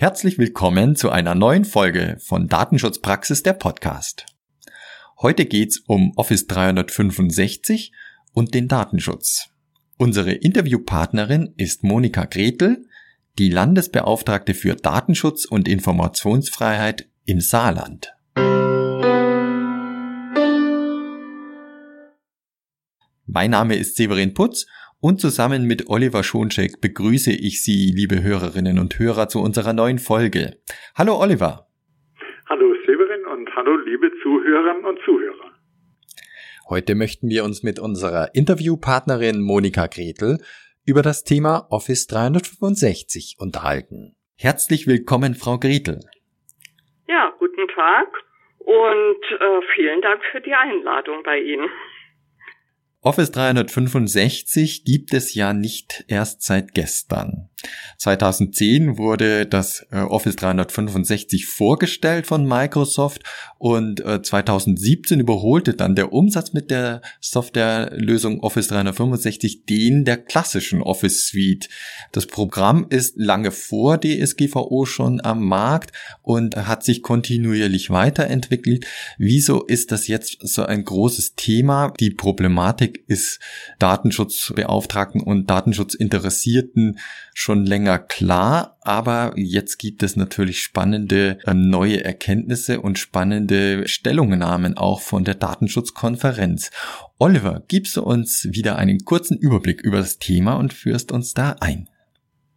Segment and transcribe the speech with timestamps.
[0.00, 4.24] Herzlich willkommen zu einer neuen Folge von Datenschutzpraxis der Podcast.
[5.20, 7.92] Heute geht's um Office 365
[8.32, 9.50] und den Datenschutz.
[9.98, 12.86] Unsere Interviewpartnerin ist Monika Gretel,
[13.38, 18.14] die Landesbeauftragte für Datenschutz und Informationsfreiheit im Saarland.
[23.26, 24.64] Mein Name ist Severin Putz
[25.00, 29.98] und zusammen mit Oliver Schoncheck begrüße ich Sie, liebe Hörerinnen und Hörer, zu unserer neuen
[29.98, 30.58] Folge.
[30.96, 31.66] Hallo Oliver.
[32.48, 35.52] Hallo Severin und hallo liebe Zuhörerinnen und Zuhörer.
[36.68, 40.38] Heute möchten wir uns mit unserer Interviewpartnerin Monika Gretel
[40.86, 44.16] über das Thema Office 365 unterhalten.
[44.36, 46.00] Herzlich willkommen, Frau Gretel.
[47.08, 48.08] Ja, guten Tag
[48.58, 51.68] und äh, vielen Dank für die Einladung bei Ihnen.
[53.02, 57.48] Office 365 gibt es ja nicht erst seit gestern.
[57.96, 63.22] 2010 wurde das äh, Office 365 vorgestellt von Microsoft
[63.58, 70.82] und 2017 äh, überholte dann der Umsatz mit der Softwarelösung Office 365 den der klassischen
[70.82, 71.68] Office Suite.
[72.12, 75.92] Das Programm ist lange vor DSGVO schon am Markt
[76.22, 78.86] und hat sich kontinuierlich weiterentwickelt.
[79.18, 81.92] Wieso ist das jetzt so ein großes Thema?
[82.00, 83.40] Die Problematik Thematik ist
[83.78, 86.98] Datenschutzbeauftragten und Datenschutzinteressierten
[87.34, 94.76] schon länger klar, aber jetzt gibt es natürlich spannende äh, neue Erkenntnisse und spannende Stellungnahmen
[94.76, 96.70] auch von der Datenschutzkonferenz.
[97.18, 101.56] Oliver, gibst du uns wieder einen kurzen Überblick über das Thema und führst uns da
[101.60, 101.88] ein?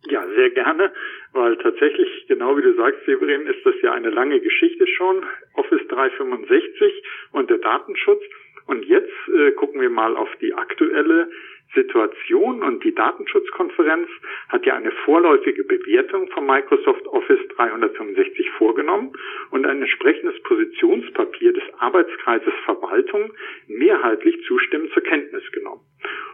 [0.10, 0.92] Ja, sehr gerne,
[1.34, 5.24] weil tatsächlich, genau wie du sagst, Severin, ist das ja eine lange Geschichte schon,
[5.56, 8.22] Office 365 und der Datenschutz.
[8.66, 11.30] Und jetzt äh, gucken wir mal auf die aktuelle
[11.74, 14.10] Situation und die Datenschutzkonferenz
[14.50, 19.14] hat ja eine vorläufige Bewertung von Microsoft Office 365 vorgenommen
[19.52, 23.34] und ein entsprechendes Positionspapier des Arbeitskreises Verwaltung
[23.68, 25.82] mehrheitlich zustimmend zur Kenntnis genommen.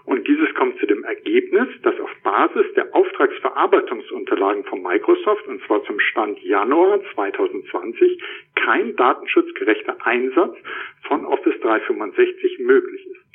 [0.06, 5.84] Und dieses kommt zu dem Ergebnis, dass auf Basis der Auftragsverarbeitungsunterlagen von Microsoft, und zwar
[5.84, 8.20] zum Stand Januar 2020,
[8.56, 10.58] kein datenschutzgerechter Einsatz
[11.04, 13.29] von Office 365 möglich ist.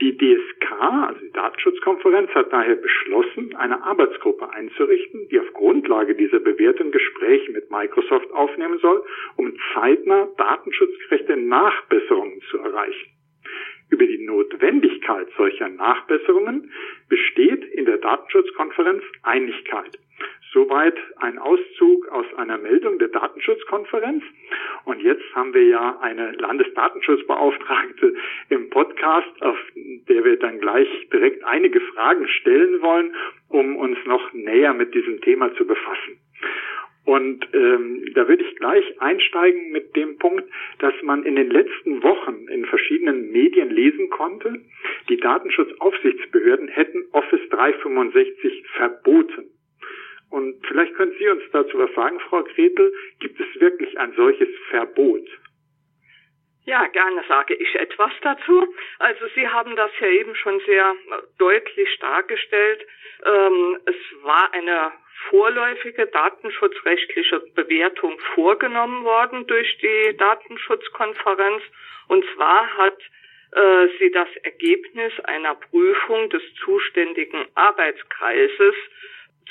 [0.00, 6.40] Die DSK, also die Datenschutzkonferenz, hat daher beschlossen, eine Arbeitsgruppe einzurichten, die auf Grundlage dieser
[6.40, 9.04] Bewertung Gespräche mit Microsoft aufnehmen soll,
[9.36, 13.10] um zeitnah datenschutzgerechte Nachbesserungen zu erreichen.
[13.90, 16.72] Über die Notwendigkeit solcher Nachbesserungen
[17.08, 19.96] besteht in der Datenschutzkonferenz Einigkeit.
[20.54, 24.22] Soweit ein Auszug aus einer Meldung der Datenschutzkonferenz.
[24.84, 28.14] Und jetzt haben wir ja eine Landesdatenschutzbeauftragte
[28.50, 33.16] im Podcast, auf der wir dann gleich direkt einige Fragen stellen wollen,
[33.48, 36.20] um uns noch näher mit diesem Thema zu befassen.
[37.04, 40.44] Und ähm, da würde ich gleich einsteigen mit dem Punkt,
[40.78, 44.62] dass man in den letzten Wochen in verschiedenen Medien lesen konnte,
[45.08, 49.50] die Datenschutzaufsichtsbehörden hätten Office 365 verboten.
[50.34, 52.92] Und vielleicht können Sie uns dazu was sagen, Frau Gretel.
[53.20, 55.24] Gibt es wirklich ein solches Verbot?
[56.64, 58.66] Ja, gerne sage ich etwas dazu.
[58.98, 60.96] Also Sie haben das ja eben schon sehr
[61.38, 62.84] deutlich dargestellt.
[63.24, 64.90] Ähm, es war eine
[65.28, 71.62] vorläufige datenschutzrechtliche Bewertung vorgenommen worden durch die Datenschutzkonferenz.
[72.08, 72.98] Und zwar hat
[73.52, 78.74] äh, sie das Ergebnis einer Prüfung des zuständigen Arbeitskreises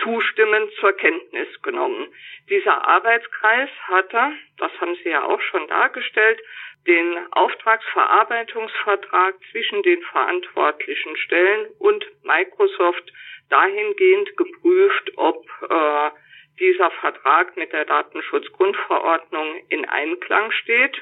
[0.02, 2.08] zustimmend zur Kenntnis genommen.
[2.50, 6.40] Dieser Arbeitskreis hatte, das haben Sie ja auch schon dargestellt,
[6.88, 13.14] den Auftragsverarbeitungsvertrag zwischen den verantwortlichen Stellen und Microsoft
[13.50, 16.10] dahingehend geprüft, ob äh,
[16.60, 21.02] dieser Vertrag mit der Datenschutzgrundverordnung in Einklang steht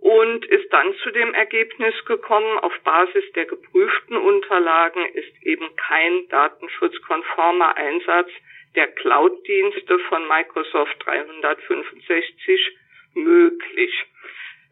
[0.00, 6.26] und ist dann zu dem Ergebnis gekommen, auf Basis der geprüften Unterlagen ist eben kein
[6.28, 8.30] datenschutzkonformer Einsatz
[8.74, 12.78] der Cloud-Dienste von Microsoft 365
[13.14, 14.06] möglich.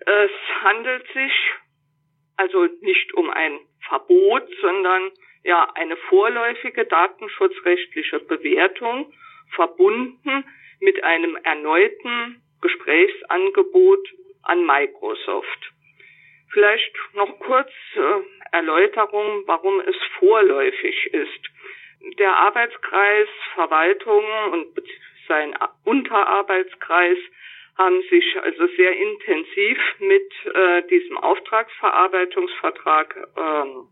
[0.00, 0.31] Es
[0.62, 1.32] handelt sich
[2.37, 3.58] also nicht um ein
[3.88, 5.11] Verbot, sondern
[5.43, 9.12] ja eine vorläufige datenschutzrechtliche Bewertung
[9.50, 10.44] verbunden
[10.81, 14.08] mit einem erneuten Gesprächsangebot
[14.49, 15.73] an Microsoft.
[16.53, 18.00] Vielleicht noch kurz äh,
[18.53, 21.50] Erläuterung, warum es vorläufig ist.
[22.19, 24.69] Der Arbeitskreis Verwaltung und
[25.27, 25.55] sein
[25.85, 27.19] Unterarbeitskreis
[27.77, 33.89] haben sich also sehr intensiv mit äh, diesem Auftragsverarbeitungsvertrag ähm,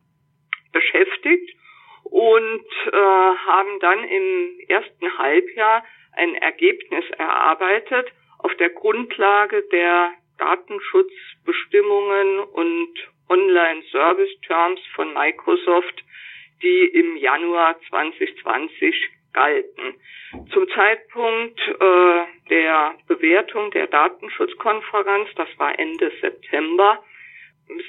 [0.72, 1.56] beschäftigt
[2.04, 12.40] und äh, haben dann im ersten Halbjahr ein Ergebnis erarbeitet auf der Grundlage der Datenschutzbestimmungen
[12.40, 12.90] und
[13.28, 16.04] Online-Service-Terms von Microsoft,
[16.62, 19.94] die im Januar 2020 galten.
[20.52, 27.04] Zum Zeitpunkt äh, der Bewertung der Datenschutzkonferenz, das war Ende September,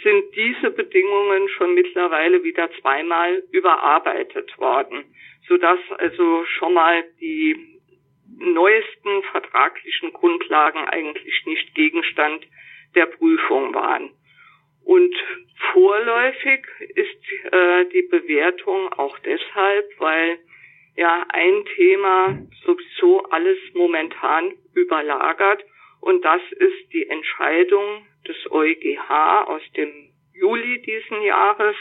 [0.04, 5.06] sind diese Bedingungen schon mittlerweile wieder zweimal überarbeitet worden,
[5.48, 7.77] sodass also schon mal die
[8.40, 12.46] neuesten vertraglichen Grundlagen eigentlich nicht Gegenstand
[12.96, 14.12] der Prüfung waren.
[14.84, 15.16] Und
[15.74, 20.40] vorläufig ist äh, die Bewertung auch deshalb, weil
[20.96, 25.64] ja ein Thema sowieso alles momentan überlagert
[26.00, 29.92] und das ist die Entscheidung des EuGH aus dem
[30.34, 31.76] Juli diesen Jahres,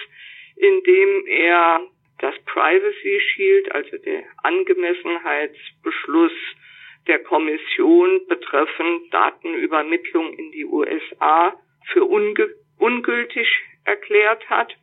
[0.56, 1.80] in dem er
[2.18, 6.32] das Privacy Shield, also der Angemessenheitsbeschluss
[7.06, 11.54] der Kommission betreffend Datenübermittlung in die USA
[11.92, 13.48] für ungültig
[13.84, 14.74] erklärt hat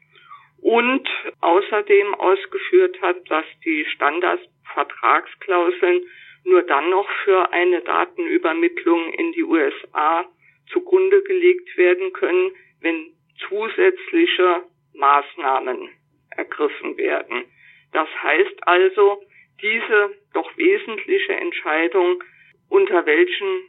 [0.62, 1.10] und
[1.42, 6.04] außerdem ausgeführt hat, dass die Standardvertragsklauseln
[6.46, 10.26] nur dann noch für eine Datenübermittlung in die USA
[10.72, 13.12] zugrunde gelegt werden können, wenn
[13.50, 14.64] zusätzliche
[14.94, 15.90] Maßnahmen
[16.38, 17.46] ergriffen werden.
[17.92, 19.24] Das heißt also,
[19.62, 22.24] diese doch wesentliche Entscheidung,
[22.70, 23.62] unter welchen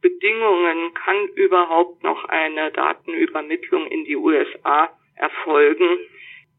[0.00, 5.98] Bedingungen kann überhaupt noch eine Datenübermittlung in die USA erfolgen,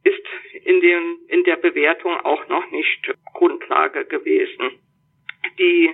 [0.04, 0.26] ist
[0.64, 4.80] in dem, in der Bewertung auch noch nicht Grundlage gewesen.
[5.60, 5.94] Die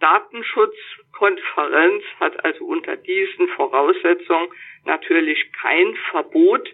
[0.00, 4.48] Datenschutzkonferenz hat also unter diesen Voraussetzungen
[4.84, 6.72] natürlich kein Verbot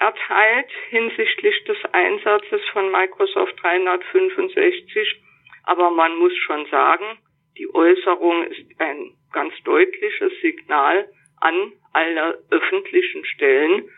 [0.00, 5.22] erteilt hinsichtlich des Einsatzes von Microsoft 365.
[5.64, 7.18] Aber man muss schon sagen,
[7.58, 11.08] die Äußerung ist ein ganz deutliches Signal
[11.40, 13.88] an alle öffentlichen Stellen,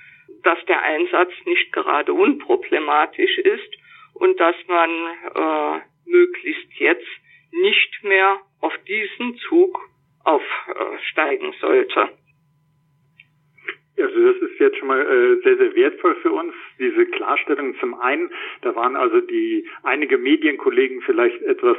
[0.43, 3.73] dass der Einsatz nicht gerade unproblematisch ist
[4.15, 4.91] und dass man
[5.35, 7.07] äh, möglichst jetzt
[7.53, 9.79] nicht mehr auf diesen Zug
[10.25, 12.09] aufsteigen sollte.
[13.99, 17.77] Also das ist jetzt schon mal äh, sehr, sehr wertvoll für uns, diese Klarstellung.
[17.79, 18.31] Zum einen,
[18.63, 21.77] da waren also die einige Medienkollegen vielleicht etwas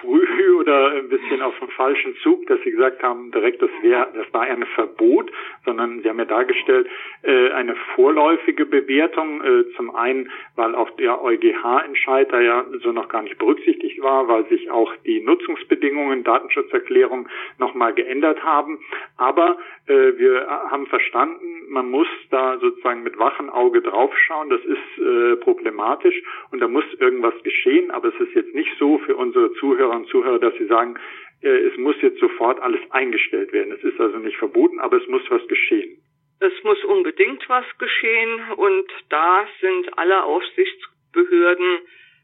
[0.00, 4.08] früh oder ein bisschen auf dem falschen Zug, dass sie gesagt haben, direkt das wäre,
[4.14, 5.30] das war ein Verbot,
[5.64, 6.88] sondern sie haben ja dargestellt,
[7.22, 13.08] äh, eine vorläufige Bewertung, äh, zum einen, weil auch der EuGH-Entscheid da ja so noch
[13.08, 17.28] gar nicht berücksichtigt war, weil sich auch die Nutzungsbedingungen, Datenschutzerklärung
[17.58, 18.80] nochmal geändert haben.
[19.16, 24.98] Aber äh, wir haben verstanden, man muss da sozusagen mit wachem Auge draufschauen, das ist
[24.98, 29.52] äh, problematisch und da muss irgendwas geschehen, aber es ist jetzt nicht so für unsere
[29.70, 30.98] Zuhörer und Zuhörer, dass sie sagen,
[31.42, 33.72] äh, es muss jetzt sofort alles eingestellt werden.
[33.72, 36.02] Es ist also nicht verboten, aber es muss was geschehen.
[36.40, 41.78] Es muss unbedingt was geschehen und da sind alle Aufsichtsbehörden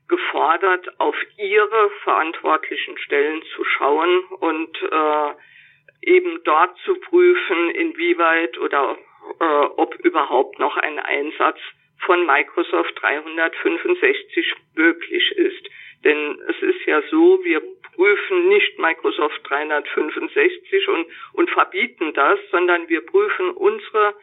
[0.08, 8.96] gefordert, auf ihre verantwortlichen Stellen zu schauen und äh, eben dort zu prüfen, inwieweit oder
[9.40, 9.44] äh,
[9.76, 11.58] ob überhaupt noch ein Einsatz
[11.98, 15.68] von Microsoft 365 möglich ist.
[16.04, 17.62] Denn es ist ja so, wir
[17.94, 24.14] prüfen nicht Microsoft 365 und, und verbieten das, sondern wir prüfen unsere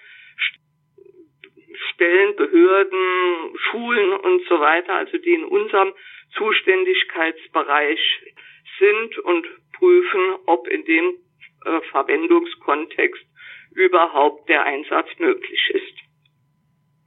[1.93, 5.93] Stellen, Behörden, Schulen und so weiter, also die in unserem
[6.37, 7.99] Zuständigkeitsbereich
[8.79, 11.15] sind und prüfen, ob in dem
[11.65, 13.23] äh, Verwendungskontext
[13.73, 15.97] überhaupt der Einsatz möglich ist.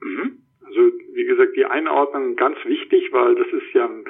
[0.03, 0.46] Mhm.
[0.67, 4.05] Also wie gesagt, die Einordnung ganz wichtig, weil das ist ja ein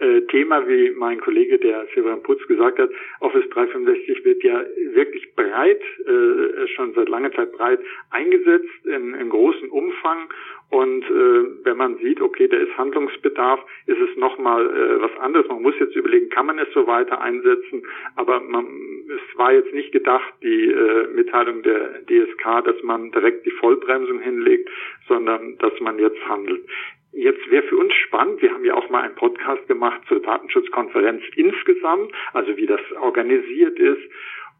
[0.00, 2.90] äh, Thema, wie mein Kollege, der Severin Putz gesagt hat,
[3.20, 9.28] Office 365 wird ja wirklich breit, äh, schon seit langer Zeit breit eingesetzt, in, in
[9.30, 10.28] großem Umfang.
[10.70, 15.48] Und äh, wenn man sieht, okay, da ist Handlungsbedarf, ist es nochmal äh, was anderes.
[15.48, 17.82] Man muss jetzt überlegen, kann man es so weiter einsetzen?
[18.14, 18.66] Aber man,
[19.08, 24.20] es war jetzt nicht gedacht, die äh, Mitteilung der DSK, dass man direkt die Vollbremsung
[24.20, 24.68] hinlegt,
[25.08, 26.64] sondern dass man jetzt handelt.
[27.12, 31.22] Jetzt wäre für uns spannend, wir haben ja auch mal einen Podcast gemacht zur Datenschutzkonferenz
[31.34, 34.02] insgesamt, also wie das organisiert ist.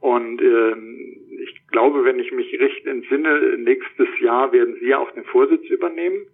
[0.00, 5.10] Und ähm, ich glaube, wenn ich mich recht entsinne, nächstes Jahr werden Sie ja auch
[5.12, 6.26] den Vorsitz übernehmen.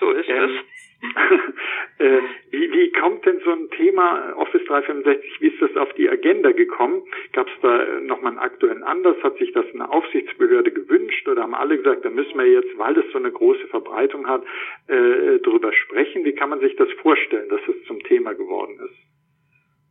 [0.00, 0.74] So ist ähm, es.
[1.98, 2.18] äh,
[2.50, 6.52] wie, wie kommt denn so ein Thema Office 365, wie ist das auf die Agenda
[6.52, 7.02] gekommen?
[7.32, 9.16] Gab es da nochmal einen aktuellen Anlass?
[9.22, 12.94] Hat sich das eine Aufsichtsbehörde gewünscht oder haben alle gesagt, da müssen wir jetzt, weil
[12.94, 14.44] das so eine große Verbreitung hat,
[14.88, 16.24] äh, drüber sprechen?
[16.24, 19.13] Wie kann man sich das vorstellen, dass es zum Thema geworden ist?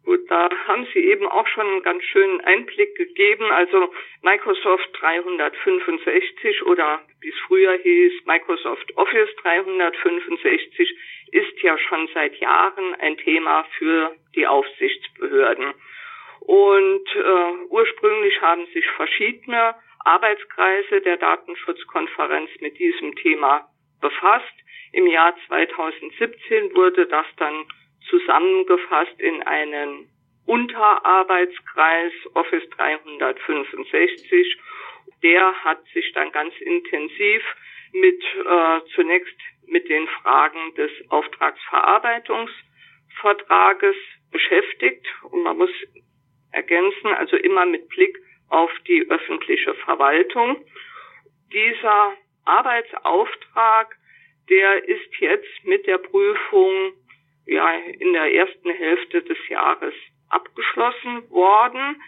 [0.05, 3.49] Gut, da haben Sie eben auch schon einen ganz schönen Einblick gegeben.
[3.51, 10.97] Also Microsoft 365 oder wie es früher hieß, Microsoft Office 365
[11.31, 15.73] ist ja schon seit Jahren ein Thema für die Aufsichtsbehörden.
[16.41, 23.69] Und äh, ursprünglich haben sich verschiedene Arbeitskreise der Datenschutzkonferenz mit diesem Thema
[24.01, 24.53] befasst.
[24.91, 27.65] Im Jahr 2017 wurde das dann
[28.09, 30.09] zusammengefasst in einen
[30.45, 34.57] Unterarbeitskreis Office 365.
[35.21, 37.43] Der hat sich dann ganz intensiv
[37.93, 43.95] mit äh, zunächst mit den Fragen des Auftragsverarbeitungsvertrages
[44.31, 45.69] beschäftigt und man muss
[46.51, 48.17] ergänzen, also immer mit Blick
[48.49, 50.65] auf die öffentliche Verwaltung.
[51.51, 52.13] Dieser
[52.45, 53.95] Arbeitsauftrag,
[54.49, 56.93] der ist jetzt mit der Prüfung
[57.45, 59.93] ja in der ersten Hälfte des Jahres
[60.29, 62.01] abgeschlossen worden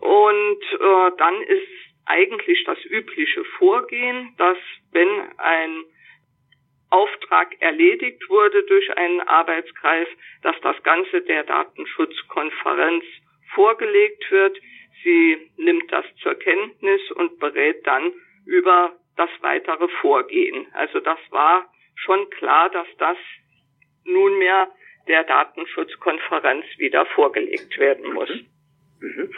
[0.00, 1.68] und äh, dann ist
[2.06, 4.58] eigentlich das übliche Vorgehen, dass
[4.92, 5.84] wenn ein
[6.90, 10.06] Auftrag erledigt wurde durch einen Arbeitskreis,
[10.42, 13.04] dass das Ganze der Datenschutzkonferenz
[13.54, 14.58] vorgelegt wird.
[15.02, 18.12] Sie nimmt das zur Kenntnis und berät dann
[18.46, 20.66] über das weitere Vorgehen.
[20.72, 23.16] Also das war schon klar, dass das
[24.04, 24.68] nunmehr
[25.08, 28.30] der Datenschutzkonferenz wieder vorgelegt werden muss.
[28.30, 28.46] Mhm.
[29.04, 29.30] Mhm.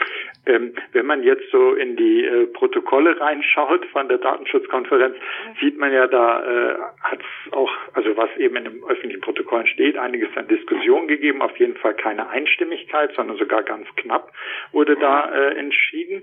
[0.46, 5.16] Ähm, wenn man jetzt so in die äh, Protokolle reinschaut von der Datenschutzkonferenz,
[5.60, 9.66] sieht man ja, da äh, hat es auch, also was eben in den öffentlichen Protokollen
[9.66, 14.32] steht, einiges an Diskussion gegeben, auf jeden Fall keine Einstimmigkeit, sondern sogar ganz knapp
[14.70, 16.22] wurde da äh, entschieden.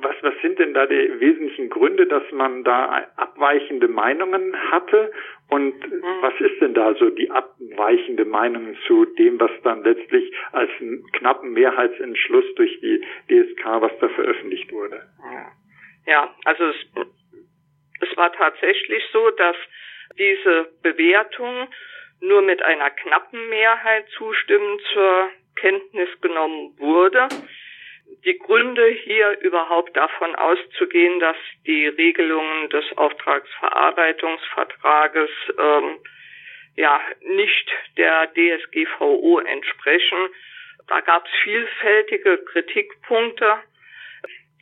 [0.00, 5.12] Was, was sind denn da die wesentlichen Gründe, dass man da abweichende Meinungen hatte
[5.50, 6.02] und mhm.
[6.20, 10.70] was ist denn da so die abweichende Meinung zu dem, was dann letztlich als
[11.12, 15.02] knappen Mehrheitsentschluss durch die DSK, was da veröffentlicht wurde?
[16.06, 16.76] Ja, also es,
[18.00, 19.56] es war tatsächlich so, dass
[20.18, 21.68] diese Bewertung
[22.20, 27.28] nur mit einer knappen Mehrheit zustimmend zur Kenntnis genommen wurde
[28.24, 31.36] die Gründe hier überhaupt davon auszugehen, dass
[31.66, 35.98] die Regelungen des Auftragsverarbeitungsvertrages ähm,
[36.76, 40.28] ja nicht der DSGVO entsprechen.
[40.88, 43.58] Da gab es vielfältige Kritikpunkte,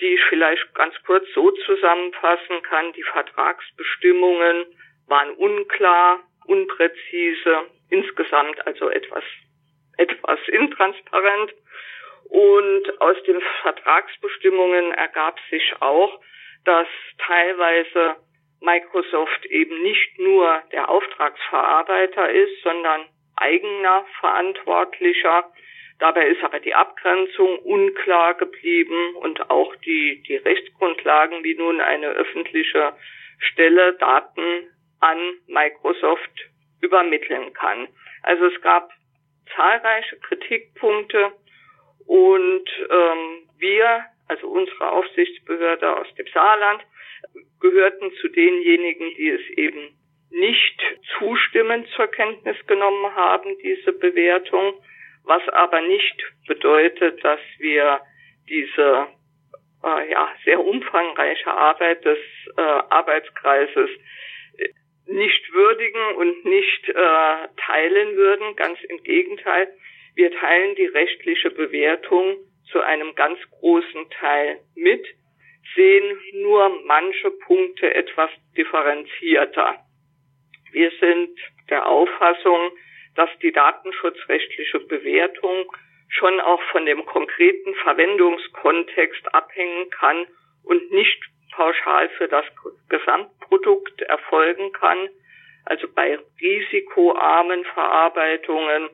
[0.01, 2.93] die ich vielleicht ganz kurz so zusammenfassen kann.
[2.93, 4.65] Die Vertragsbestimmungen
[5.07, 9.25] waren unklar, unpräzise, insgesamt also etwas
[9.99, 11.53] etwas intransparent.
[12.29, 16.21] Und aus den Vertragsbestimmungen ergab sich auch,
[16.65, 16.87] dass
[17.27, 18.17] teilweise
[18.61, 23.07] Microsoft eben nicht nur der Auftragsverarbeiter ist, sondern
[23.37, 25.51] eigener Verantwortlicher.
[25.99, 32.09] Dabei ist aber die Abgrenzung unklar geblieben und auch die, die Rechtsgrundlagen, wie nun eine
[32.09, 32.95] öffentliche
[33.39, 34.69] Stelle Daten
[35.01, 37.89] an Microsoft übermitteln kann.
[38.23, 38.91] Also es gab
[39.55, 41.33] zahlreiche Kritikpunkte
[42.09, 46.83] und ähm, wir, also unsere Aufsichtsbehörde aus dem Saarland,
[47.61, 49.95] gehörten zu denjenigen, die es eben
[50.31, 50.81] nicht
[51.19, 54.75] zustimmend zur Kenntnis genommen haben, diese Bewertung,
[55.25, 58.01] was aber nicht bedeutet, dass wir
[58.49, 59.09] diese
[59.85, 62.19] äh, ja, sehr umfangreiche Arbeit des
[62.57, 63.91] äh, Arbeitskreises
[65.07, 68.57] nicht würdigen und nicht äh, teilen würden.
[68.57, 69.69] Ganz im Gegenteil.
[70.19, 72.39] Wir teilen die rechtliche Bewertung
[72.73, 75.07] zu einem ganz großen Teil mit,
[75.77, 79.77] sehen nur manche Punkte etwas differenzierter.
[80.73, 81.31] Wir sind
[81.71, 82.73] der Auffassung,
[83.15, 85.71] dass die datenschutzrechtliche Bewertung
[86.09, 90.27] schon auch von dem konkreten Verwendungskontext abhängen kann
[90.65, 91.23] und nicht
[91.53, 92.45] pauschal für das
[92.89, 95.11] Gesamtprodukt erfolgen kann.
[95.65, 98.91] Also bei risikoarmen Verarbeitungen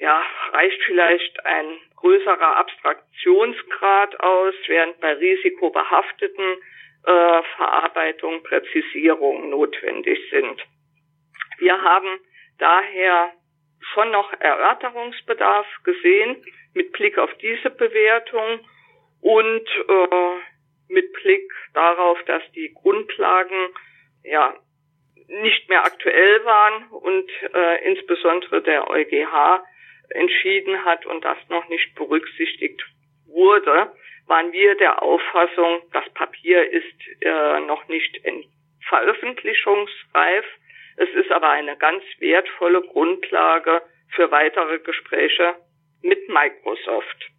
[0.00, 6.56] ja, reicht vielleicht ein größerer Abstraktionsgrad aus, während bei risikobehafteten
[7.04, 10.62] äh, Verarbeitung Präzisierungen notwendig sind.
[11.58, 12.18] Wir haben
[12.58, 13.32] daher
[13.92, 16.42] schon noch Erörterungsbedarf gesehen
[16.72, 18.60] mit Blick auf diese Bewertung
[19.20, 20.36] und äh,
[20.88, 23.68] mit Blick darauf, dass die Grundlagen
[24.24, 24.56] ja
[25.28, 29.62] nicht mehr aktuell waren und äh, insbesondere der EuGH
[30.10, 32.84] entschieden hat und das noch nicht berücksichtigt
[33.26, 33.92] wurde,
[34.26, 38.44] waren wir der Auffassung, das Papier ist äh, noch nicht in
[38.88, 40.44] veröffentlichungsreif.
[40.96, 43.82] Es ist aber eine ganz wertvolle Grundlage
[44.14, 45.54] für weitere Gespräche
[46.02, 47.30] mit Microsoft.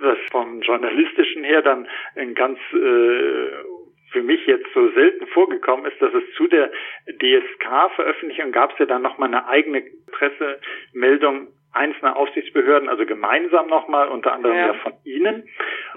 [0.00, 3.50] Was vom journalistischen her dann ein ganz äh,
[4.12, 6.70] für mich jetzt so selten vorgekommen ist, dass es zu der
[7.06, 14.32] DSK-Veröffentlichung gab es ja dann nochmal eine eigene Pressemeldung einzelner Aufsichtsbehörden, also gemeinsam nochmal, unter
[14.32, 15.48] anderem ja, ja von Ihnen.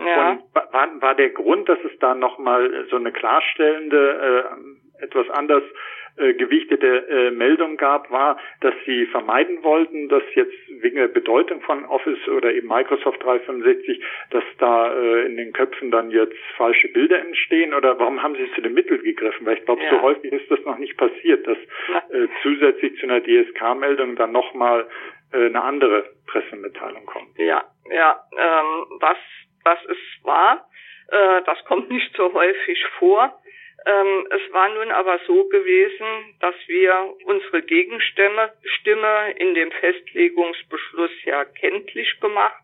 [0.05, 0.31] Ja.
[0.31, 4.49] Und war, war der Grund, dass es da nochmal so eine klarstellende,
[4.99, 5.63] äh, etwas anders
[6.15, 11.61] äh, gewichtete äh, Meldung gab, war, dass sie vermeiden wollten, dass jetzt wegen der Bedeutung
[11.61, 13.99] von Office oder eben Microsoft 365,
[14.29, 18.47] dass da äh, in den Köpfen dann jetzt falsche Bilder entstehen oder warum haben sie
[18.53, 19.47] zu den Mitteln gegriffen?
[19.47, 19.89] Weil ich glaube, ja.
[19.89, 21.57] so häufig ist das noch nicht passiert, dass
[22.11, 24.87] äh, zusätzlich zu einer DSK-Meldung dann nochmal
[25.33, 27.37] eine andere Pressemitteilung kommt.
[27.37, 29.17] Ja, ja, ähm, das,
[29.63, 30.67] das ist wahr.
[31.09, 33.39] Äh, das kommt nicht so häufig vor.
[33.85, 41.11] Ähm, es war nun aber so gewesen, dass wir unsere Gegenstimme Stimme in dem Festlegungsbeschluss
[41.25, 42.63] ja kenntlich gemacht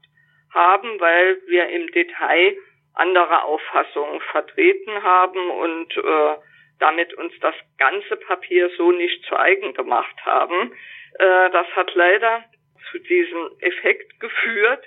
[0.54, 2.58] haben, weil wir im Detail
[2.94, 6.36] andere Auffassungen vertreten haben und äh,
[6.80, 10.72] damit uns das ganze Papier so nicht zu eigen gemacht haben.
[11.20, 12.46] Äh, das hat leider
[12.91, 14.86] zu diesem Effekt geführt,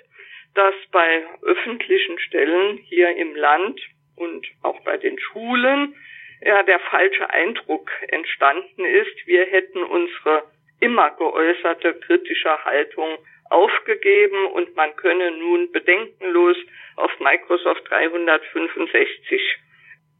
[0.55, 3.79] dass bei öffentlichen Stellen hier im Land
[4.15, 5.95] und auch bei den Schulen
[6.41, 10.43] ja der falsche Eindruck entstanden ist, wir hätten unsere
[10.79, 13.17] immer geäußerte kritische Haltung
[13.49, 16.57] aufgegeben und man könne nun bedenkenlos
[16.97, 19.41] auf Microsoft 365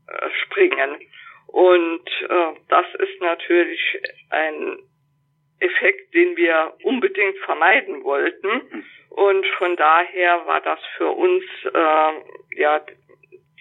[0.07, 0.99] äh, springen.
[1.47, 3.99] Und äh, das ist natürlich
[4.29, 4.77] ein
[5.63, 8.83] Effekt, den wir unbedingt vermeiden wollten.
[9.09, 12.85] Und von daher war das für uns äh, ja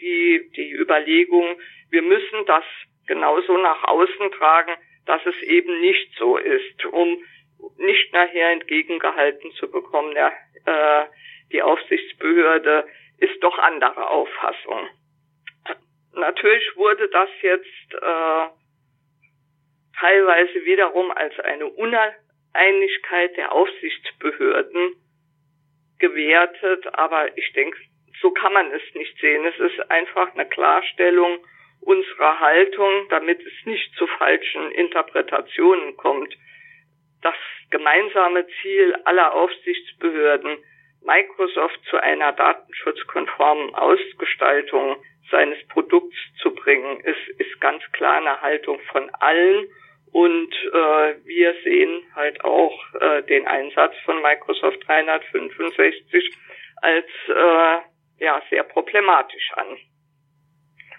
[0.01, 1.57] die die Überlegung,
[1.91, 2.65] wir müssen das
[3.07, 4.73] genauso nach außen tragen,
[5.07, 7.23] dass es eben nicht so ist, um
[7.79, 10.33] nicht nachher entgegengehalten zu bekommen, ja,
[10.67, 11.07] äh,
[11.53, 12.87] die Aufsichtsbehörde
[13.19, 14.89] ist doch anderer Auffassung.
[16.15, 18.47] Natürlich wurde das jetzt äh,
[20.03, 24.95] teilweise wiederum als eine Uneinigkeit der Aufsichtsbehörden
[26.01, 27.79] gewertet, aber ich denke,
[28.21, 29.47] so kann man es nicht sehen.
[29.47, 31.39] Es ist einfach eine Klarstellung
[31.81, 36.35] unserer Haltung, damit es nicht zu falschen Interpretationen kommt.
[37.23, 37.37] Das
[37.71, 40.59] gemeinsame Ziel aller Aufsichtsbehörden,
[41.05, 44.97] Microsoft zu einer datenschutzkonformen Ausgestaltung
[45.31, 49.69] seines Produkts zu bringen, ist, ist ganz klar eine Haltung von allen.
[50.13, 56.37] Und äh, wir sehen halt auch äh, den Einsatz von Microsoft 365
[56.83, 57.79] als äh,
[58.25, 59.79] ja sehr problematisch an.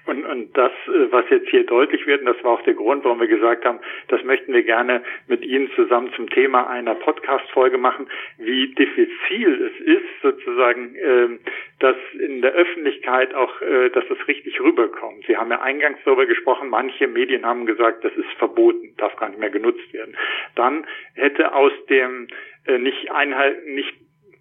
[0.06, 3.06] Und, und das, äh, was jetzt hier deutlich wird, und das war auch der Grund,
[3.06, 7.78] warum wir gesagt haben, das möchten wir gerne mit Ihnen zusammen zum Thema einer Podcast-Folge
[7.78, 11.40] machen, wie diffizil es ist, sozusagen, ähm,
[11.80, 15.26] dass in der Öffentlichkeit auch, äh, dass es richtig rüberkommt.
[15.26, 19.30] Sie haben ja eingangs darüber gesprochen, manche Medien haben gesagt, das ist verboten, darf gar
[19.30, 20.18] nicht mehr genutzt werden.
[20.56, 22.28] Dann hätte aus dem
[22.68, 23.94] äh, nicht einhalten, nicht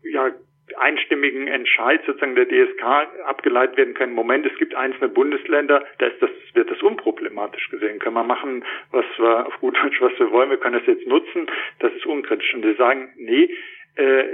[0.03, 0.33] ja,
[0.79, 2.83] einstimmigen Entscheid sozusagen der DSK
[3.27, 4.15] abgeleitet werden können.
[4.15, 7.99] Moment, es gibt einzelne Bundesländer, da ist das, wird das unproblematisch gesehen.
[7.99, 11.07] Können wir machen, was wir auf gut Deutsch, was wir wollen, wir können das jetzt
[11.07, 11.47] nutzen,
[11.79, 12.55] das ist unkritisch.
[12.55, 13.51] Und wir sagen, nee,
[13.97, 14.25] äh,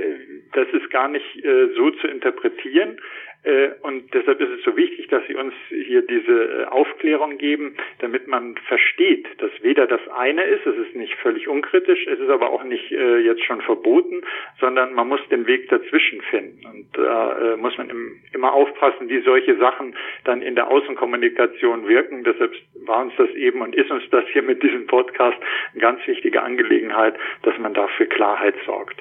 [0.52, 3.00] das ist gar nicht äh, so zu interpretieren.
[3.48, 7.76] Äh, und deshalb ist es so wichtig, dass Sie uns hier diese äh, Aufklärung geben,
[8.00, 12.28] damit man versteht, dass weder das eine ist, es ist nicht völlig unkritisch, es ist
[12.28, 14.22] aber auch nicht äh, jetzt schon verboten,
[14.60, 16.66] sondern man muss den Weg dazwischen finden.
[16.66, 17.90] Und da muss man
[18.32, 22.24] immer aufpassen, wie solche Sachen dann in der Außenkommunikation wirken.
[22.24, 22.52] Deshalb
[22.84, 25.38] war uns das eben und ist uns das hier mit diesem Podcast
[25.72, 29.00] eine ganz wichtige Angelegenheit, dass man dafür Klarheit sorgt.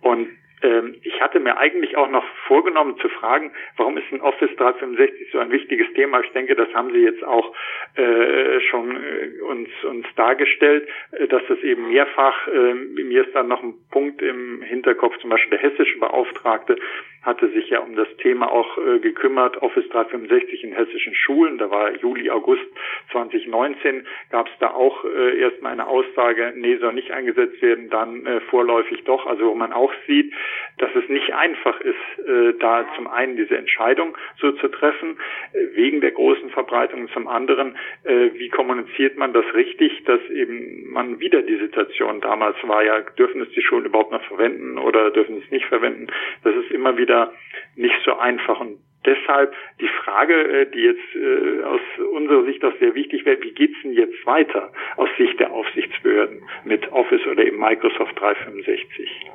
[0.00, 0.28] Und
[0.62, 5.30] ähm, ich hatte mir eigentlich auch noch vorgenommen zu fragen, warum ist ein Office 365
[5.32, 6.20] so ein wichtiges Thema?
[6.20, 7.54] Ich denke, das haben Sie jetzt auch
[7.94, 13.48] äh, schon äh, uns, uns dargestellt, äh, dass das eben mehrfach, äh, mir ist dann
[13.48, 16.76] noch ein Punkt im Hinterkopf, zum Beispiel der hessische Beauftragte
[17.22, 21.56] hatte sich ja um das Thema auch äh, gekümmert, Office 365 in hessischen Schulen.
[21.56, 22.64] Da war Juli, August
[23.12, 28.26] 2019, gab es da auch äh, erstmal eine Aussage, nee, soll nicht eingesetzt werden, dann
[28.26, 29.26] äh, vorläufig doch.
[29.26, 30.32] Also wo man auch sieht,
[30.78, 35.18] dass es nicht einfach ist, äh, da zum einen diese Entscheidung so zu treffen,
[35.52, 40.90] äh, wegen der großen Verbreitung, zum anderen, äh, wie kommuniziert man das richtig, dass eben
[40.90, 45.10] man wieder die Situation damals war, ja, dürfen es die Schulen überhaupt noch verwenden oder
[45.10, 46.08] dürfen es nicht verwenden.
[46.42, 47.32] Das ist immer wieder wieder
[47.76, 48.60] nicht so einfach.
[48.60, 51.80] Und deshalb die Frage, äh, die jetzt äh, aus
[52.12, 56.42] unserer Sicht auch sehr wichtig wäre, wie geht's denn jetzt weiter aus Sicht der Aufsichtsbehörden
[56.64, 59.32] mit Office oder eben Microsoft 365?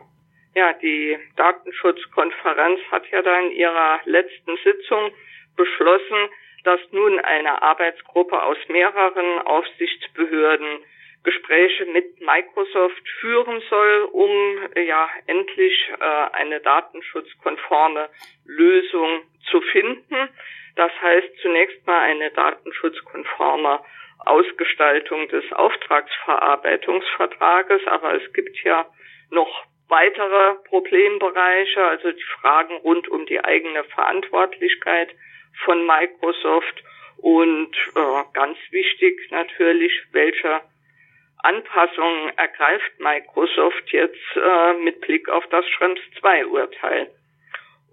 [0.57, 5.11] Ja, die Datenschutzkonferenz hat ja da in ihrer letzten Sitzung
[5.55, 6.29] beschlossen,
[6.63, 10.83] dass nun eine Arbeitsgruppe aus mehreren Aufsichtsbehörden
[11.23, 18.09] Gespräche mit Microsoft führen soll, um ja endlich äh, eine datenschutzkonforme
[18.47, 20.29] Lösung zu finden.
[20.75, 23.79] Das heißt zunächst mal eine datenschutzkonforme
[24.25, 28.87] Ausgestaltung des Auftragsverarbeitungsvertrages, aber es gibt ja
[29.29, 35.09] noch weitere Problembereiche, also die Fragen rund um die eigene Verantwortlichkeit
[35.63, 36.83] von Microsoft
[37.17, 40.61] und äh, ganz wichtig natürlich, welche
[41.43, 47.09] Anpassungen ergreift Microsoft jetzt äh, mit Blick auf das Schrems 2 Urteil.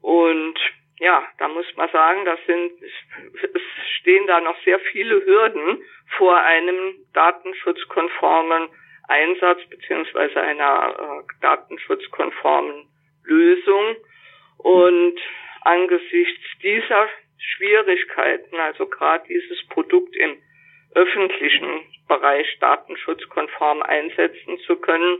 [0.03, 0.59] Und
[0.99, 3.63] ja, da muss man sagen, das sind, es
[4.01, 5.83] stehen da noch sehr viele Hürden
[6.17, 8.69] vor einem datenschutzkonformen
[9.09, 12.87] Einsatz beziehungsweise einer äh, datenschutzkonformen
[13.25, 13.97] Lösung.
[14.59, 15.21] Und
[15.63, 20.37] angesichts dieser Schwierigkeiten, also gerade dieses Produkt im
[20.95, 25.19] öffentlichen Bereich datenschutzkonform einsetzen zu können,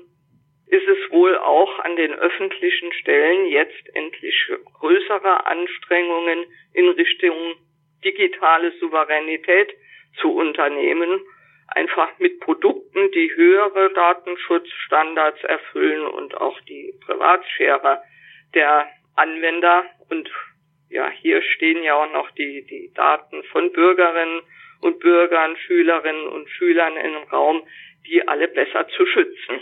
[0.67, 7.57] ist es wohl auch an den öffentlichen Stellen jetzt endlich größere Anstrengungen in Richtung
[8.05, 9.75] digitale Souveränität
[10.21, 11.21] zu unternehmen,
[11.69, 18.03] einfach mit Produkten, die höhere Datenschutzstandards erfüllen und auch die Privatsphäre
[18.55, 20.31] der Anwender und
[20.91, 24.43] ja, hier stehen ja auch noch die, die Daten von Bürgerinnen
[24.81, 27.67] und Bürgern, Schülerinnen und Schülern im Raum,
[28.07, 29.61] die alle besser zu schützen.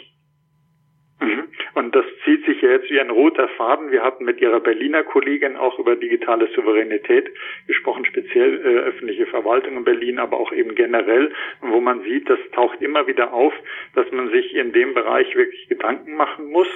[1.20, 1.44] Mhm.
[1.75, 3.90] Und das zieht sich ja jetzt wie ein roter Faden.
[3.90, 7.31] Wir hatten mit Ihrer Berliner Kollegin auch über digitale Souveränität
[7.66, 12.38] gesprochen, speziell äh, öffentliche Verwaltung in Berlin, aber auch eben generell, wo man sieht, das
[12.53, 13.55] taucht immer wieder auf,
[13.94, 16.68] dass man sich in dem Bereich wirklich Gedanken machen muss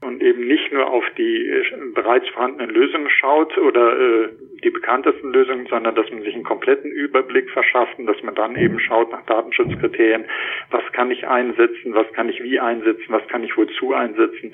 [0.00, 4.28] und eben nicht nur auf die äh, bereits vorhandenen Lösungen schaut oder äh,
[4.62, 8.56] die bekanntesten Lösungen, sondern dass man sich einen kompletten Überblick verschafft und dass man dann
[8.56, 10.24] eben schaut nach Datenschutzkriterien,
[10.70, 14.52] was kann ich einsetzen, was kann ich wie einsetzen, was kann ich wozu einsetzen.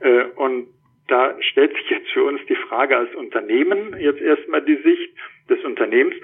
[0.00, 0.68] Äh, und
[1.08, 5.12] da stellt sich jetzt für uns die Frage als Unternehmen jetzt erstmal die Sicht
[5.48, 6.16] des Unternehmens,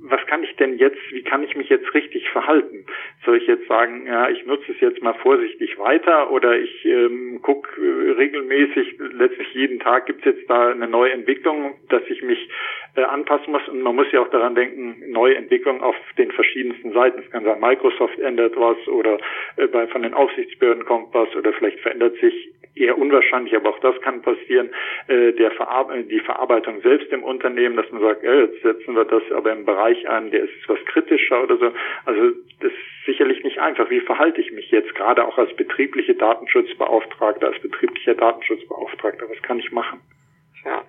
[0.00, 2.86] was kann ich denn jetzt, wie kann ich mich jetzt richtig verhalten?
[3.24, 7.40] Soll ich jetzt sagen, ja, ich nutze es jetzt mal vorsichtig weiter oder ich ähm,
[7.42, 12.22] gucke äh, regelmäßig, letztlich jeden Tag gibt es jetzt da eine neue Entwicklung, dass ich
[12.22, 12.48] mich
[12.94, 16.92] äh, anpassen muss und man muss ja auch daran denken, neue Entwicklungen auf den verschiedensten
[16.92, 17.20] Seiten.
[17.20, 19.18] Es kann sein, Microsoft ändert was oder
[19.56, 23.80] äh, bei, von den Aufsichtsbehörden kommt was oder vielleicht verändert sich eher unwahrscheinlich, aber auch
[23.80, 24.70] das kann passieren,
[25.08, 29.04] äh, der Verar die Verarbeitung selbst im Unternehmen, dass man sagt, ja, jetzt setzen wir
[29.04, 31.72] das aber im Bereich an, der ist etwas kritischer oder so.
[32.04, 33.88] Also das ist sicherlich nicht einfach.
[33.90, 39.28] Wie verhalte ich mich jetzt gerade auch als betriebliche Datenschutzbeauftragte, als betrieblicher Datenschutzbeauftragter?
[39.30, 40.00] Was kann ich machen?
[40.64, 40.84] Ja.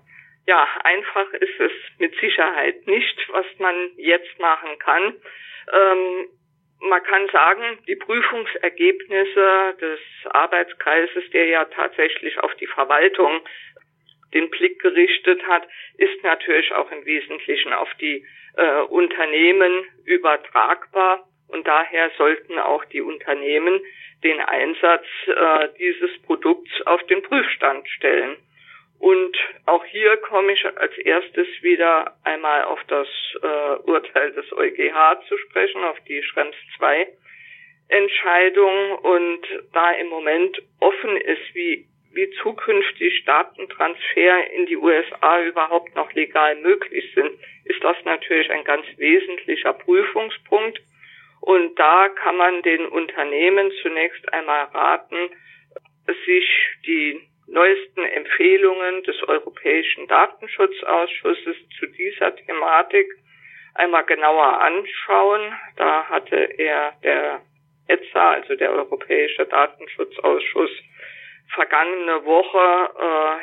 [0.47, 5.13] Ja, einfach ist es mit Sicherheit nicht, was man jetzt machen kann.
[5.71, 6.27] Ähm,
[6.81, 9.99] man kann sagen, die Prüfungsergebnisse des
[10.31, 13.41] Arbeitskreises, der ja tatsächlich auf die Verwaltung
[14.33, 21.67] den Blick gerichtet hat, ist natürlich auch im Wesentlichen auf die äh, Unternehmen übertragbar und
[21.67, 23.81] daher sollten auch die Unternehmen
[24.23, 28.37] den Einsatz äh, dieses Produkts auf den Prüfstand stellen.
[28.99, 33.07] Und auch hier komme ich als erstes wieder einmal auf das
[33.41, 37.07] äh, Urteil des EuGH zu sprechen, auf die Schrems 2
[37.89, 39.41] Entscheidung und
[39.73, 46.55] da im Moment offen ist, wie, wie zukünftig Datentransfer in die USA überhaupt noch legal
[46.55, 47.31] möglich sind,
[47.65, 50.81] ist das natürlich ein ganz wesentlicher Prüfungspunkt.
[51.41, 55.29] Und da kann man den Unternehmen zunächst einmal raten,
[56.25, 56.45] sich
[56.85, 63.07] die neuesten Empfehlungen des Europäischen Datenschutzausschusses zu dieser Thematik
[63.75, 65.53] einmal genauer anschauen.
[65.77, 67.41] Da hatte er der
[67.87, 70.71] ETSA, also der Europäische Datenschutzausschuss,
[71.53, 72.89] vergangene Woche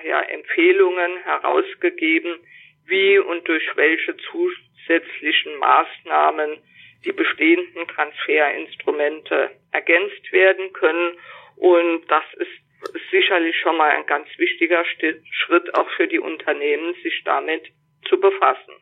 [0.04, 2.38] äh, ja Empfehlungen herausgegeben,
[2.86, 6.58] wie und durch welche zusätzlichen Maßnahmen
[7.04, 11.18] die bestehenden Transferinstrumente ergänzt werden können.
[11.56, 17.22] Und das ist sicherlich schon mal ein ganz wichtiger Schritt auch für die Unternehmen, sich
[17.24, 17.68] damit
[18.08, 18.74] zu befassen.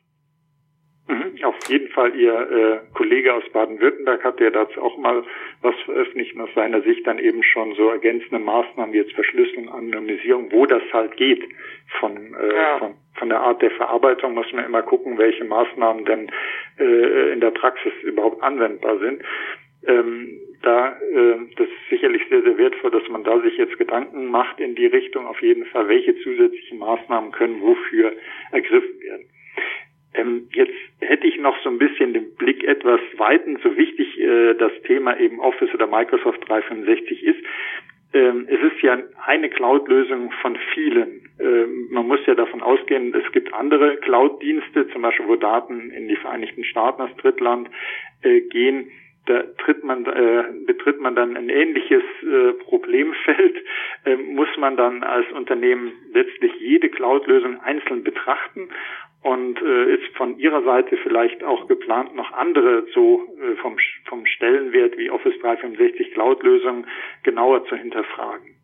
[1.07, 2.15] Mhm, auf jeden Fall.
[2.17, 5.23] Ihr äh, Kollege aus Baden-Württemberg hat ja dazu auch mal
[5.61, 10.51] was veröffentlicht aus seiner Sicht dann eben schon so ergänzende Maßnahmen wie jetzt Verschlüsselung, Anonymisierung,
[10.51, 11.45] wo das halt geht.
[12.01, 12.79] Von, äh, ja.
[12.79, 16.31] von, von der Art der Verarbeitung muss man immer gucken, welche Maßnahmen denn
[16.79, 19.23] äh, in der Praxis überhaupt anwendbar sind.
[19.87, 24.27] Ähm, da, äh, das ist sicherlich sehr, sehr wertvoll, dass man da sich jetzt Gedanken
[24.31, 28.15] macht in die Richtung auf jeden Fall, welche zusätzlichen Maßnahmen können wofür
[28.53, 29.27] ergriffen werden.
[30.15, 34.55] Ähm, jetzt hätte ich noch so ein bisschen den Blick etwas weiten, so wichtig äh,
[34.55, 37.45] das Thema eben Office oder Microsoft 365 ist.
[38.13, 41.29] Ähm, es ist ja eine Cloud-Lösung von vielen.
[41.41, 46.09] Ähm, man muss ja davon ausgehen, es gibt andere Cloud-Dienste, zum Beispiel wo Daten in
[46.09, 47.69] die Vereinigten Staaten als Drittland
[48.23, 48.91] äh, gehen
[49.27, 53.57] da tritt man, äh, betritt man dann ein ähnliches äh, Problemfeld,
[54.05, 58.69] äh, muss man dann als Unternehmen letztlich jede Cloud-Lösung einzeln betrachten
[59.25, 64.27] und äh, ist von Ihrer Seite vielleicht auch geplant, noch andere so äh, vom, vom
[64.27, 66.87] Stellenwert wie Office 365 Cloud-Lösungen
[67.23, 68.55] genauer zu hinterfragen?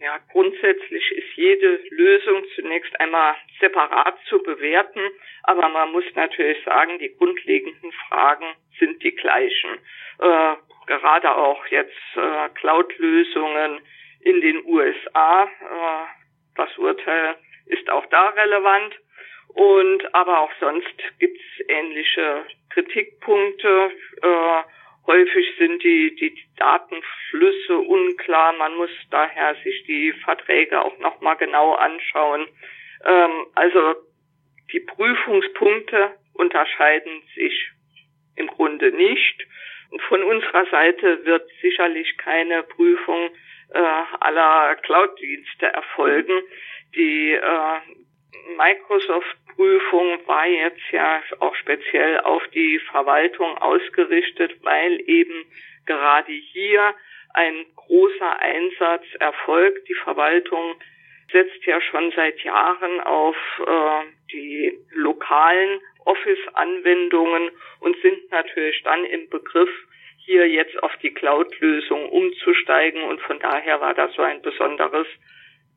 [0.00, 5.02] Ja, grundsätzlich ist jede Lösung zunächst einmal separat zu bewerten,
[5.42, 8.46] aber man muss natürlich sagen, die grundlegenden Fragen
[8.78, 9.70] sind die gleichen.
[10.20, 10.54] Äh,
[10.86, 13.80] gerade auch jetzt äh, Cloud-Lösungen
[14.20, 15.44] in den USA.
[15.44, 16.06] Äh,
[16.56, 17.36] das Urteil
[17.66, 18.98] ist auch da relevant.
[19.58, 23.90] Und aber auch sonst gibt's ähnliche Kritikpunkte.
[24.22, 24.62] Äh,
[25.04, 28.52] häufig sind die, die Datenflüsse unklar.
[28.52, 32.46] Man muss daher sich die Verträge auch nochmal genau anschauen.
[33.04, 33.96] Ähm, also
[34.72, 37.72] die Prüfungspunkte unterscheiden sich
[38.36, 39.44] im Grunde nicht.
[39.90, 43.30] Und von unserer Seite wird sicherlich keine Prüfung
[43.74, 46.42] äh, aller Cloud-Dienste erfolgen.
[46.94, 47.80] Die äh,
[49.58, 55.44] Microsoft-Prüfung war jetzt ja auch speziell auf die Verwaltung ausgerichtet, weil eben
[55.86, 56.94] gerade hier
[57.34, 59.88] ein großer Einsatz erfolgt.
[59.88, 60.76] Die Verwaltung
[61.32, 69.28] setzt ja schon seit Jahren auf äh, die lokalen Office-Anwendungen und sind natürlich dann im
[69.28, 69.70] Begriff,
[70.24, 73.02] hier jetzt auf die Cloud-Lösung umzusteigen.
[73.02, 75.06] Und von daher war das so ein besonderes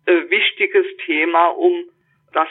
[0.06, 1.86] äh, wichtiges Thema, um
[2.34, 2.50] das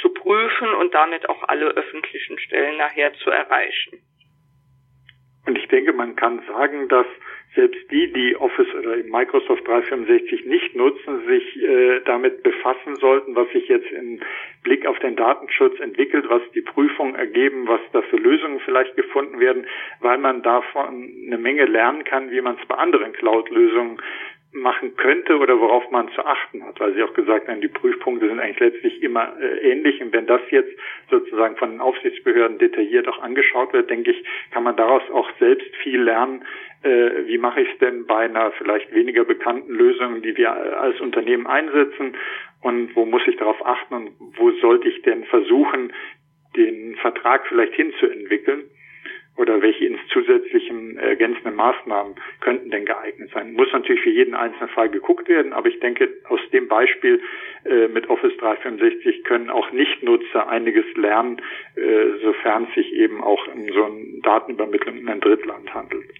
[0.00, 3.98] zu prüfen und damit auch alle öffentlichen Stellen nachher zu erreichen.
[5.46, 7.06] Und ich denke, man kann sagen, dass
[7.54, 13.48] selbst die, die Office oder Microsoft 365 nicht nutzen, sich äh, damit befassen sollten, was
[13.50, 14.20] sich jetzt im
[14.62, 19.40] Blick auf den Datenschutz entwickelt, was die Prüfungen ergeben, was da für Lösungen vielleicht gefunden
[19.40, 19.66] werden,
[20.00, 24.02] weil man davon eine Menge lernen kann, wie man es bei anderen Cloud-Lösungen
[24.56, 28.28] machen könnte oder worauf man zu achten hat, weil Sie auch gesagt haben, die Prüfpunkte
[28.28, 30.00] sind eigentlich letztlich immer äh, ähnlich.
[30.00, 30.72] Und wenn das jetzt
[31.10, 35.74] sozusagen von den Aufsichtsbehörden detailliert auch angeschaut wird, denke ich, kann man daraus auch selbst
[35.76, 36.44] viel lernen,
[36.82, 41.00] äh, wie mache ich es denn bei einer vielleicht weniger bekannten Lösung, die wir als
[41.00, 42.16] Unternehmen einsetzen?
[42.62, 45.92] Und wo muss ich darauf achten und wo sollte ich denn versuchen,
[46.56, 48.70] den Vertrag vielleicht hinzuentwickeln
[49.36, 53.52] oder welche zusätzlichen äh, ergänzenden Maßnahmen könnten denn geeignet sein.
[53.52, 57.20] Muss natürlich für jeden einzelnen Fall geguckt werden, aber ich denke, aus dem Beispiel
[57.64, 61.40] äh, mit Office 365 können auch Nichtnutzer einiges lernen,
[61.76, 66.10] äh, sofern es sich eben auch um so eine Datenübermittlung in ein Drittland handelt.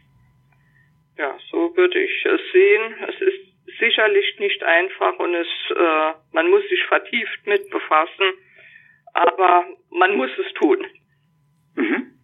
[1.18, 2.94] Ja, so würde ich es sehen.
[3.08, 8.34] Es ist sicherlich nicht einfach und es, äh, man muss sich vertieft mit befassen,
[9.14, 10.86] aber man muss es tun.
[11.74, 12.15] Mhm.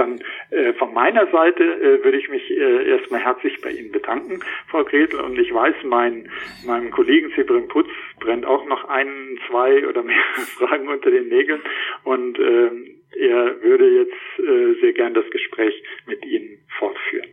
[0.00, 4.40] Dann äh, von meiner Seite äh, würde ich mich äh, erstmal herzlich bei Ihnen bedanken,
[4.68, 5.20] Frau Gretel.
[5.20, 6.30] Und ich weiß, mein,
[6.64, 10.16] meinem Kollegen Severin Putz brennt auch noch ein, zwei oder mehr
[10.58, 11.60] Fragen unter den Nägeln.
[12.04, 12.70] Und äh,
[13.18, 15.74] er würde jetzt äh, sehr gern das Gespräch
[16.06, 17.28] mit Ihnen fortführen.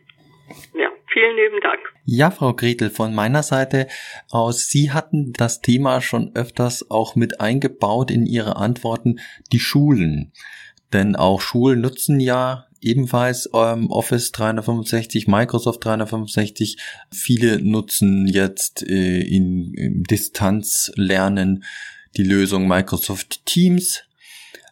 [0.74, 1.80] Ja, vielen lieben Dank.
[2.04, 3.88] Ja, Frau Gretel, von meiner Seite
[4.30, 9.20] aus, Sie hatten das Thema schon öfters auch mit eingebaut in Ihre Antworten,
[9.54, 10.34] die Schulen.
[10.94, 16.78] Denn auch Schulen nutzen ja ebenfalls ähm, Office 365, Microsoft 365.
[17.12, 21.64] Viele nutzen jetzt äh, in, in Distanzlernen
[22.16, 24.04] die Lösung Microsoft Teams.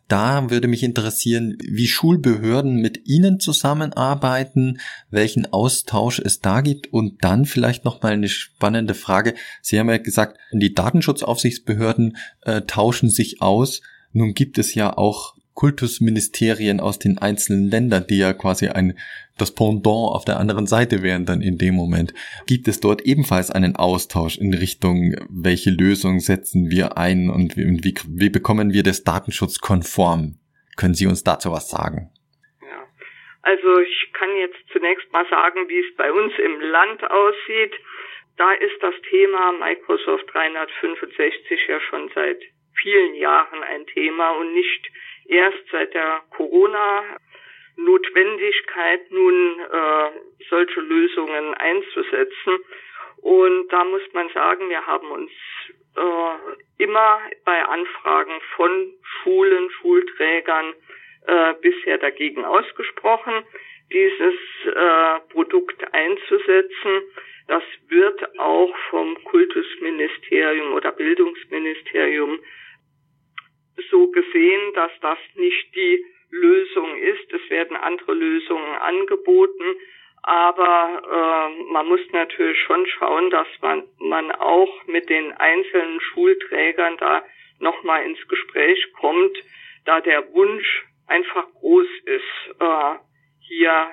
[0.08, 7.24] Da würde mich interessieren, wie Schulbehörden mit Ihnen zusammenarbeiten, welchen Austausch es da gibt und
[7.24, 9.34] dann vielleicht noch mal eine spannende Frage.
[9.64, 13.82] Sie haben ja gesagt, die Datenschutzaufsichtsbehörden äh, tauschen sich aus.
[14.14, 18.98] Nun gibt es ja auch Kultusministerien aus den einzelnen Ländern, die ja quasi ein
[19.38, 22.14] das Pendant auf der anderen Seite wären dann in dem Moment.
[22.48, 27.84] Gibt es dort ebenfalls einen Austausch in Richtung, welche Lösung setzen wir ein und wie,
[27.84, 30.36] wie, wie bekommen wir das datenschutzkonform?
[30.78, 32.12] Können Sie uns dazu was sagen?
[32.62, 32.88] Ja,
[33.42, 37.74] also ich kann jetzt zunächst mal sagen, wie es bei uns im Land aussieht.
[38.38, 42.40] Da ist das Thema Microsoft 365 ja schon seit
[42.82, 44.92] vielen Jahren ein Thema und nicht
[45.28, 47.04] erst seit der Corona
[47.78, 50.10] Notwendigkeit, nun äh,
[50.50, 52.60] solche Lösungen einzusetzen.
[53.22, 55.32] Und da muss man sagen, wir haben uns
[55.96, 60.74] äh, immer bei Anfragen von Schulen, Schulträgern
[61.28, 63.44] äh, bisher dagegen ausgesprochen,
[63.92, 64.36] dieses
[64.66, 67.02] äh, Produkt einzusetzen.
[67.48, 72.40] Das wird auch vom Kultusministerium oder Bildungsministerium
[73.90, 77.32] so gesehen, dass das nicht die Lösung ist.
[77.34, 79.76] Es werden andere Lösungen angeboten,
[80.24, 86.98] aber äh, man muss natürlich schon schauen, dass man, man auch mit den einzelnen Schulträgern
[86.98, 87.24] da
[87.60, 89.38] nochmal ins Gespräch kommt,
[89.86, 92.96] da der Wunsch einfach groß ist, äh,
[93.42, 93.92] hier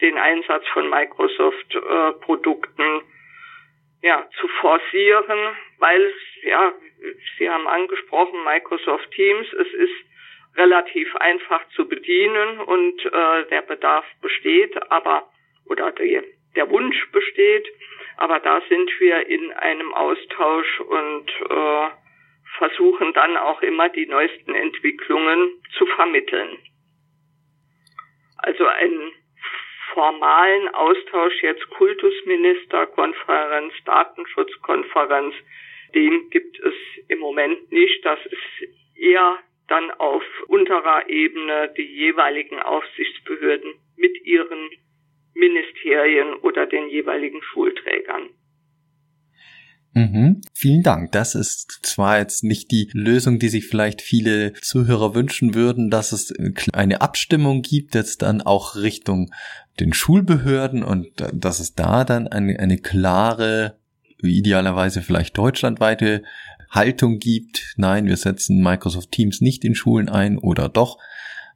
[0.00, 6.72] den Einsatz von Microsoft-Produkten äh, ja, zu forcieren, weil, ja,
[7.38, 9.94] Sie haben angesprochen, Microsoft Teams, es ist
[10.56, 15.28] relativ einfach zu bedienen und äh, der Bedarf besteht, aber
[15.66, 16.22] oder die,
[16.54, 17.68] der Wunsch besteht,
[18.16, 21.88] aber da sind wir in einem Austausch und äh,
[22.58, 26.58] versuchen dann auch immer die neuesten Entwicklungen zu vermitteln.
[28.38, 29.12] Also einen
[29.92, 35.34] formalen Austausch jetzt Kultusministerkonferenz, Datenschutzkonferenz,
[35.96, 36.74] den gibt es
[37.08, 38.04] im Moment nicht.
[38.04, 44.70] Das ist eher dann auf unterer Ebene die jeweiligen Aufsichtsbehörden mit ihren
[45.34, 48.30] Ministerien oder den jeweiligen Schulträgern.
[49.96, 50.42] Mhm.
[50.52, 51.12] Vielen Dank.
[51.12, 56.12] Das ist zwar jetzt nicht die Lösung, die sich vielleicht viele Zuhörer wünschen würden, dass
[56.12, 56.34] es
[56.74, 59.32] eine Abstimmung gibt, jetzt dann auch Richtung
[59.80, 63.78] den Schulbehörden und dass es da dann eine, eine klare,
[64.22, 66.22] idealerweise vielleicht deutschlandweite
[66.70, 67.74] Haltung gibt.
[67.76, 70.98] Nein, wir setzen Microsoft Teams nicht in Schulen ein oder doch.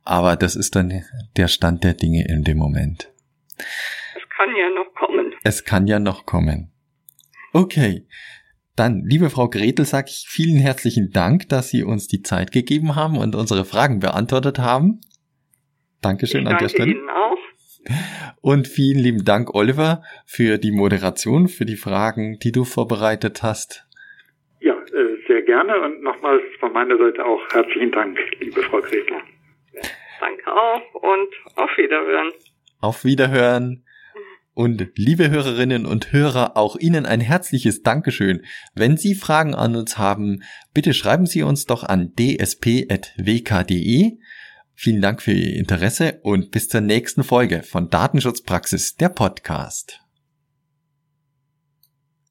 [0.03, 1.05] Aber das ist dann
[1.37, 3.13] der Stand der Dinge in dem Moment.
[3.59, 5.33] Es kann ja noch kommen.
[5.45, 6.73] Es kann ja noch kommen.
[7.53, 8.07] Okay.
[8.77, 12.95] Dann, liebe Frau Gretel, sage ich vielen herzlichen Dank, dass Sie uns die Zeit gegeben
[12.97, 15.01] haben und unsere Fragen beantwortet haben.
[16.01, 16.93] Dankeschön ich an der Stelle.
[16.93, 17.37] Ihnen auch.
[18.41, 23.87] Und vielen lieben Dank, Oliver, für die Moderation, für die Fragen, die du vorbereitet hast.
[24.61, 29.17] Ja, äh, sehr gerne und nochmals von meiner Seite auch herzlichen Dank, liebe Frau Gretel.
[30.21, 32.33] Danke auch und auf Wiederhören.
[32.81, 33.85] Auf Wiederhören.
[34.53, 38.45] Und liebe Hörerinnen und Hörer, auch Ihnen ein herzliches Dankeschön.
[38.75, 40.43] Wenn Sie Fragen an uns haben,
[40.75, 42.99] bitte schreiben Sie uns doch an dsp.wk.de.
[44.83, 50.00] Vielen Dank für Ihr Interesse und bis zur nächsten Folge von Datenschutzpraxis, der Podcast.